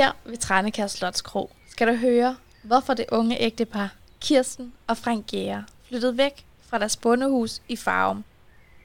[0.00, 5.64] Her ved Tranekær Slotskro skal du høre, hvorfor det unge ægtepar Kirsten og Frank Gære
[5.88, 8.24] flyttede væk fra deres bondehus i Farum,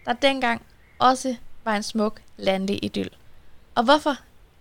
[0.06, 0.62] der dengang
[1.00, 3.10] også var en smuk landlig idyl.
[3.76, 4.16] Og hvorfor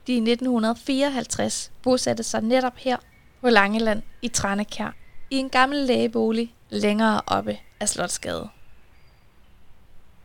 [0.06, 2.96] de i 1954 bosatte sig netop her
[3.40, 4.94] på Langeland i Tranekær
[5.30, 8.48] i en gammel lægebolig længere oppe af Slotsgade.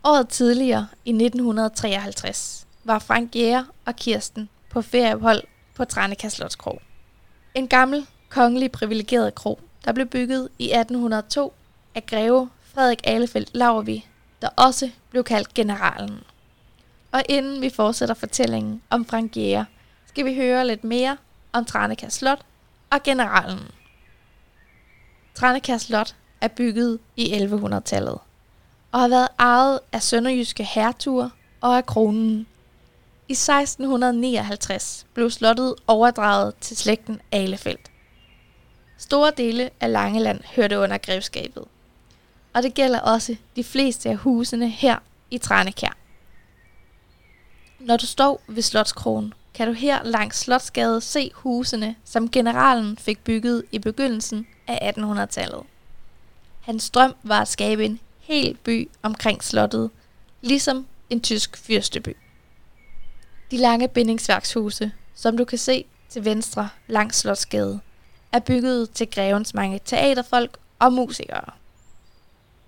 [0.04, 5.44] Året tidligere, i 1953, var Frank Jæger og Kirsten på ferieophold
[5.80, 6.82] på Tranekær Slotskrog.
[7.54, 11.54] En gammel, kongelig privilegeret krog, der blev bygget i 1802
[11.96, 14.06] af greve Frederik Alefeldt Laurvi,
[14.42, 16.20] der også blev kaldt generalen.
[17.12, 19.66] Og inden vi fortsætter fortællingen om Frank Jæger,
[20.06, 21.18] skal vi høre lidt mere
[21.54, 22.42] om Tranekær Slot
[22.90, 23.60] og generalen.
[25.36, 28.18] Tranekær Slot er bygget i 1100-tallet
[28.92, 31.30] og har været ejet af sønderjyske hertuger
[31.62, 32.48] og af kronen.
[33.30, 37.92] I 1659 blev slottet overdraget til slægten Alefeldt.
[38.98, 41.66] Store dele af Langeland hørte under grevskabet,
[42.54, 44.98] og det gælder også de fleste af husene her
[45.32, 45.98] i Tranekær.
[47.80, 53.24] Når du står ved Slotskronen, kan du her langs Slotsgade se husene, som generalen fik
[53.24, 55.64] bygget i begyndelsen af 1800-tallet.
[56.62, 59.90] Hans drøm var at skabe en hel by omkring slottet,
[60.42, 62.16] ligesom en tysk fyrsteby.
[63.52, 67.80] De lange bindingsværkshuse, som du kan se til venstre langs Slotsgade,
[68.32, 71.52] er bygget til grevens mange teaterfolk og musikere.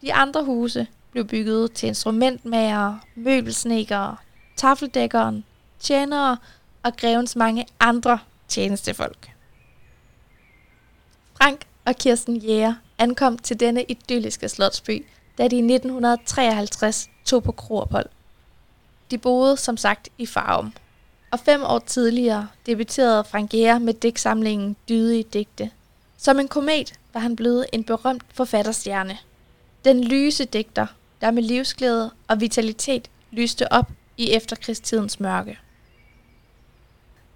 [0.01, 4.17] De andre huse blev bygget til instrumentmager, møbelsnekere,
[4.55, 5.45] tafeldækkeren,
[5.79, 6.37] tjenere
[6.83, 9.31] og grevens mange andre tjenestefolk.
[11.37, 15.05] Frank og Kirsten Jæger ankom til denne idylliske slotsby,
[15.37, 18.09] da de i 1953 tog på kroophold.
[19.11, 20.73] De boede som sagt i Farum,
[21.31, 25.71] og fem år tidligere debuterede Frank Jæger med digtsamlingen Dydige Digte.
[26.17, 29.17] Som en komet var han blevet en berømt forfatterstjerne.
[29.85, 30.87] Den lyse digter,
[31.21, 35.59] der med livsglæde og vitalitet lyste op i efterkrigstidens mørke.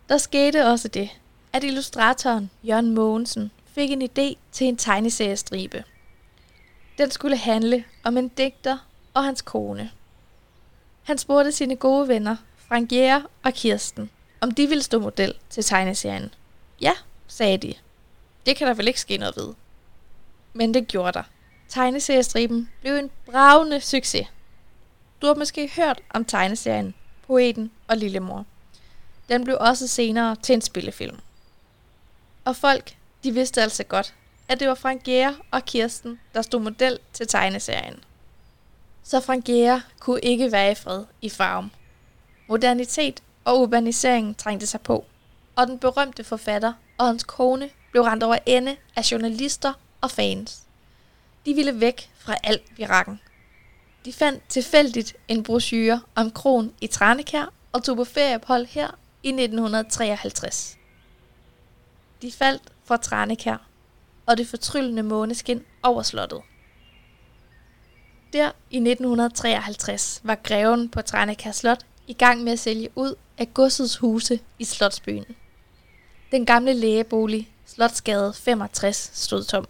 [0.10, 1.10] Der skete også det,
[1.54, 5.84] at illustratoren Jørgen Mogensen fik en idé til en tegneseriestribe.
[6.98, 8.78] Den skulle handle om en digter
[9.14, 9.92] og hans kone.
[11.06, 14.10] Han spurgte sine gode venner, Frank Jæger og Kirsten,
[14.42, 16.34] om de ville stå model til tegneserien.
[16.82, 16.92] Ja,
[17.28, 17.74] sagde de.
[18.46, 19.54] Det kan der vel ikke ske noget ved.
[20.54, 21.24] Men det gjorde der.
[21.70, 24.28] Tegneseriestriben blev en bravende succes.
[25.22, 26.94] Du har måske hørt om tegneserien
[27.28, 28.46] Poeten og Lillemor.
[29.30, 31.18] Den blev også senere til en spillefilm.
[32.46, 34.14] Og folk, de vidste altså godt,
[34.48, 38.04] at det var Frank Jæger og Kirsten, der stod model til tegneserien.
[39.08, 39.50] Så Frank
[40.00, 41.72] kunne ikke være i fred i farm.
[42.48, 45.06] Modernitet og urbanisering trængte sig på,
[45.56, 50.62] og den berømte forfatter og hans kone blev rendt over ende af journalister og fans.
[51.46, 53.22] De ville væk fra alt virakken.
[54.06, 58.88] De fandt tilfældigt en brochure om kron i Tranekær og tog på ferieophold her
[59.24, 60.78] i 1953.
[62.22, 63.58] De faldt for Tranekær
[64.26, 66.42] og det fortryllende måneskin over slottet.
[68.34, 73.54] Der i 1953 var greven på Tranekær Slot i gang med at sælge ud af
[73.54, 75.26] godsets huse i Slotsbyen.
[76.32, 79.68] Den gamle lægebolig, Slotsgade 65, stod tom.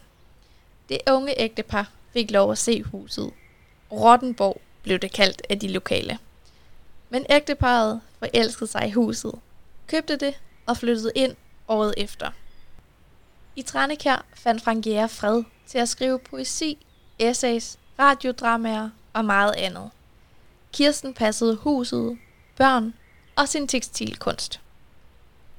[0.90, 3.32] Det unge ægtepar fik lov at se huset.
[3.92, 6.20] Rottenborg blev det kaldt af de lokale.
[7.10, 9.34] Men ægteparet forelskede sig i huset,
[9.88, 10.34] købte det
[10.66, 11.36] og flyttede ind
[11.68, 12.32] året efter.
[13.56, 16.86] I Tranekær fandt Frank Jæger fred til at skrive poesi,
[17.20, 19.90] essays, radiodramaer og meget andet.
[20.74, 22.18] Kirsten passede huset,
[22.58, 22.94] børn
[23.36, 24.62] og sin tekstilkunst.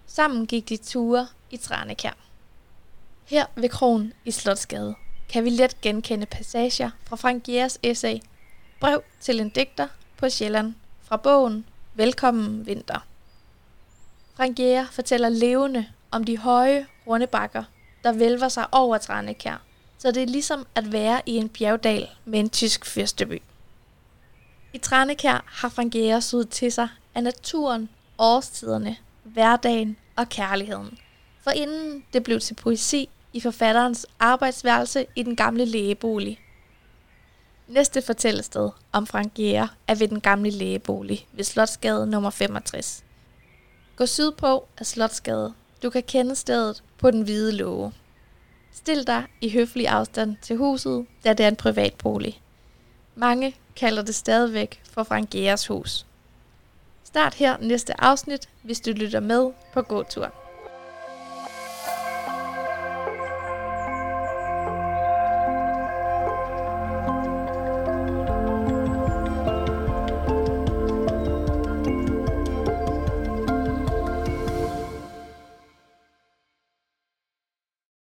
[0.07, 2.13] Sammen gik de ture i Tranekær.
[3.25, 4.95] Her ved krogen i Slotsgade
[5.29, 8.19] kan vi let genkende passager fra Frank Jægers essay
[8.81, 13.07] Brev til en digter på Sjælland fra bogen Velkommen vinter.
[14.35, 17.65] Frank Jæger fortæller levende om de høje, runde bakker,
[18.05, 19.63] der vælver sig over Tranekær,
[19.99, 23.43] så det er ligesom at være i en bjergdal med en tysk fyrsteby.
[24.73, 27.89] I Tranekær har Frank Jæger suget til sig af naturen,
[28.19, 30.99] årstiderne, hverdagen og kærligheden.
[31.41, 36.41] For inden det blev til poesi i forfatterens arbejdsværelse i den gamle lægebolig.
[37.69, 43.05] Næste fortællested om Frank er ved den gamle lægebolig ved Slotsgade nummer 65.
[43.97, 45.55] Gå sydpå af Slotsgade.
[45.83, 47.93] Du kan kende stedet på den hvide låge.
[48.77, 52.41] Stil dig i høflig afstand til huset, da det er en privat bolig.
[53.15, 56.07] Mange kalder det stadigvæk for Frank Jægers hus.
[57.05, 60.33] Start her næste afsnit, hvis du lytter med på gåturen.